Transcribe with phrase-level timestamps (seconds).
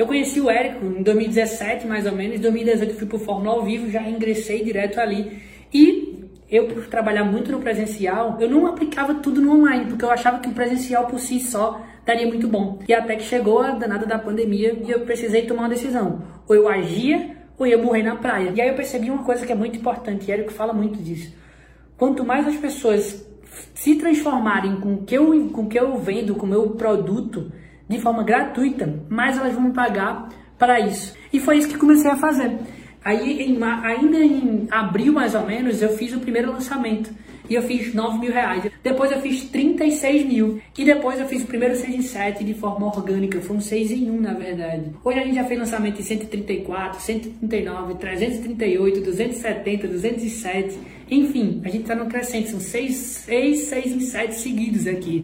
[0.00, 2.38] Eu conheci o Érico em 2017, mais ou menos.
[2.38, 5.42] Em 2018 eu fui pro Fórmula ao vivo, já ingressei direto ali.
[5.74, 10.10] E eu, por trabalhar muito no presencial, eu não aplicava tudo no online, porque eu
[10.10, 12.78] achava que o presencial por si só daria muito bom.
[12.88, 16.22] E até que chegou a danada da pandemia e eu precisei tomar uma decisão.
[16.48, 18.54] Ou eu agia ou eu ia morrer na praia.
[18.56, 21.36] E aí eu percebi uma coisa que é muito importante, e Érico fala muito disso.
[21.98, 23.22] Quanto mais as pessoas
[23.74, 27.52] se transformarem com o que eu, com o que eu vendo, com o meu produto,
[27.90, 31.12] de forma gratuita, mais elas vão pagar para isso.
[31.32, 32.56] E foi isso que comecei a fazer.
[33.04, 37.10] Aí, em, ainda em abril, mais ou menos, eu fiz o primeiro lançamento.
[37.48, 38.70] E eu fiz 9 mil reais.
[38.80, 40.60] Depois eu fiz 36 mil.
[40.78, 43.40] E depois eu fiz o primeiro 6 em 7 de forma orgânica.
[43.40, 44.84] Foi um 6 em 1, na verdade.
[45.02, 50.78] Hoje a gente já fez lançamento em 134, 139, 338, 270, 207.
[51.10, 52.50] Enfim, a gente tá no crescente.
[52.50, 55.22] São 6, 6, 6 em 7 seguidos aqui.